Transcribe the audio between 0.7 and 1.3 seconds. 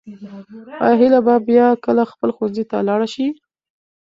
آیا هیله